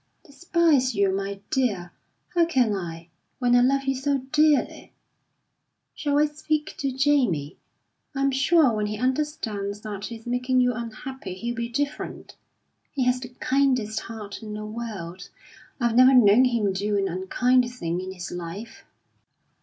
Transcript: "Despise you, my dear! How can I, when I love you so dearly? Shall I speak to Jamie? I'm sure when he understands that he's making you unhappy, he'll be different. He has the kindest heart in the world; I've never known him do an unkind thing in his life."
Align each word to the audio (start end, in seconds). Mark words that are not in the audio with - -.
"Despise 0.25 0.95
you, 0.95 1.15
my 1.15 1.41
dear! 1.51 1.91
How 2.33 2.45
can 2.47 2.73
I, 2.73 3.09
when 3.37 3.55
I 3.55 3.61
love 3.61 3.83
you 3.83 3.93
so 3.93 4.17
dearly? 4.31 4.93
Shall 5.93 6.17
I 6.17 6.25
speak 6.25 6.73
to 6.79 6.91
Jamie? 6.91 7.59
I'm 8.15 8.31
sure 8.31 8.73
when 8.73 8.87
he 8.87 8.97
understands 8.97 9.81
that 9.81 10.05
he's 10.05 10.25
making 10.25 10.59
you 10.59 10.73
unhappy, 10.73 11.35
he'll 11.35 11.53
be 11.53 11.69
different. 11.69 12.35
He 12.91 13.03
has 13.03 13.19
the 13.19 13.29
kindest 13.29 13.99
heart 13.99 14.41
in 14.41 14.55
the 14.55 14.65
world; 14.65 15.29
I've 15.79 15.95
never 15.95 16.15
known 16.15 16.45
him 16.45 16.73
do 16.73 16.97
an 16.97 17.07
unkind 17.07 17.71
thing 17.71 18.01
in 18.01 18.11
his 18.11 18.31
life." 18.31 18.85